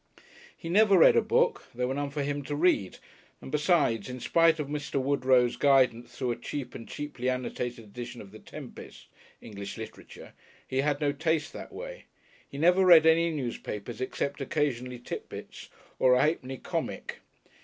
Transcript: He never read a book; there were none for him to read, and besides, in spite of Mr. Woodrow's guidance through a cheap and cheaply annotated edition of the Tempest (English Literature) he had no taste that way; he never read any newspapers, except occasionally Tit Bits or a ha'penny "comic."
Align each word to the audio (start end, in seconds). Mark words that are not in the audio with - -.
He 0.57 0.67
never 0.67 0.97
read 0.97 1.15
a 1.15 1.21
book; 1.21 1.65
there 1.75 1.87
were 1.87 1.93
none 1.93 2.09
for 2.09 2.23
him 2.23 2.41
to 2.45 2.55
read, 2.55 2.97
and 3.39 3.51
besides, 3.51 4.09
in 4.09 4.19
spite 4.19 4.57
of 4.57 4.65
Mr. 4.67 4.99
Woodrow's 4.99 5.57
guidance 5.57 6.17
through 6.17 6.31
a 6.31 6.35
cheap 6.37 6.73
and 6.73 6.87
cheaply 6.89 7.29
annotated 7.29 7.85
edition 7.85 8.19
of 8.19 8.31
the 8.31 8.39
Tempest 8.39 9.05
(English 9.41 9.77
Literature) 9.77 10.33
he 10.67 10.77
had 10.77 11.01
no 11.01 11.11
taste 11.11 11.53
that 11.53 11.71
way; 11.71 12.05
he 12.49 12.57
never 12.57 12.83
read 12.83 13.05
any 13.05 13.29
newspapers, 13.29 14.01
except 14.01 14.41
occasionally 14.41 14.97
Tit 14.97 15.29
Bits 15.29 15.69
or 15.99 16.15
a 16.15 16.21
ha'penny 16.23 16.57
"comic." 16.57 17.19